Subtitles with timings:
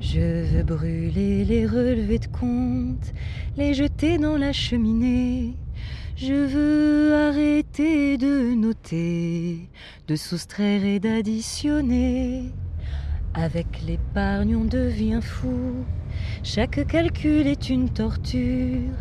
[0.00, 3.12] Je veux brûler les relevés de compte,
[3.56, 5.54] les jeter dans la cheminée.
[6.16, 9.68] Je veux arrêter de noter,
[10.06, 12.52] de soustraire et d'additionner.
[13.34, 15.84] Avec l'épargne, on devient fou.
[16.42, 18.94] Chaque calcul est une torture.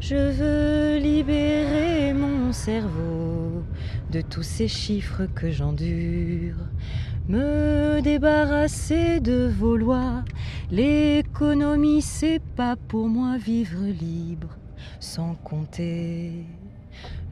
[0.00, 3.64] Je veux libérer mon cerveau
[4.10, 6.56] de tous ces chiffres que j'endure.
[7.28, 10.24] Me débarrasser de vos lois.
[10.70, 14.56] L'économie, c'est pas pour moi vivre libre
[14.98, 16.44] sans compter.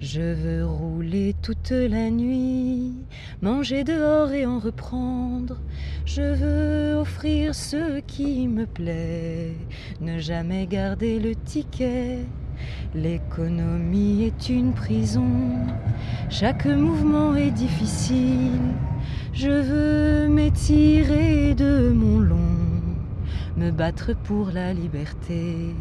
[0.00, 2.92] Je veux rouler toute la nuit,
[3.40, 5.58] manger dehors et en reprendre.
[6.04, 9.52] Je veux offrir ce qui me plaît,
[10.00, 12.18] ne jamais garder le ticket.
[12.94, 15.56] L'économie est une prison,
[16.28, 18.74] chaque mouvement est difficile.
[19.32, 22.18] Je veux m'étirer de mon
[23.62, 25.72] me battre pour la liberté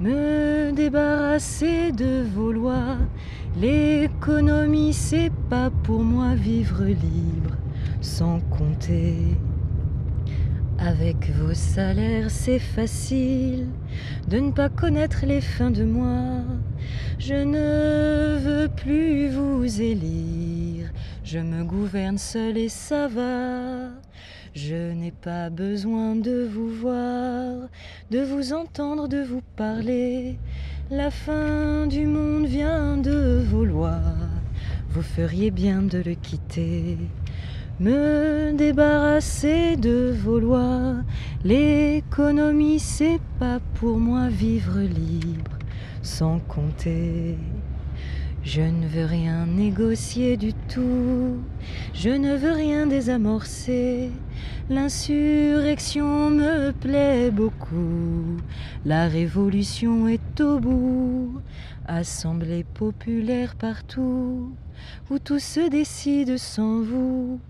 [0.00, 2.96] me débarrasser de vos lois.
[3.60, 7.56] L'économie, c'est pas pour moi vivre libre,
[8.00, 9.16] sans compter.
[10.78, 13.66] Avec vos salaires, c'est facile
[14.28, 16.44] de ne pas connaître les fins de mois.
[17.18, 20.86] Je ne veux plus vous élire,
[21.32, 23.90] je me gouverne seul et ça va.
[24.52, 27.68] Je n'ai pas besoin de vous voir,
[28.10, 30.38] de vous entendre, de vous parler.
[30.90, 34.00] La fin du monde vient de vos lois.
[34.88, 36.98] Vous feriez bien de le quitter.
[37.78, 40.96] Me débarrasser de vos lois.
[41.44, 45.58] L'économie, c'est pas pour moi vivre libre,
[46.02, 47.36] sans compter.
[48.42, 51.36] Je ne veux rien négocier du tout,
[51.92, 54.10] je ne veux rien désamorcer.
[54.70, 58.38] L'insurrection me plaît beaucoup,
[58.86, 61.42] la révolution est au bout.
[61.86, 64.54] Assemblée populaire partout,
[65.10, 67.40] où tout se décide sans vous.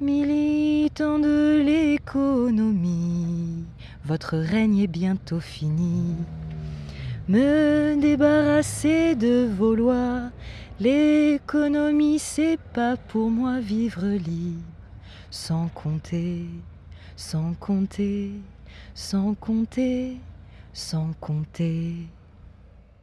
[0.00, 3.66] Militants de l'économie,
[4.06, 6.16] votre règne est bientôt fini
[7.28, 10.30] me débarrasser de vos lois.
[10.80, 14.62] L'économie, c'est pas pour moi vivre libre,
[15.30, 16.46] sans compter,
[17.16, 18.30] sans compter,
[18.94, 20.16] sans compter,
[20.72, 21.94] sans compter.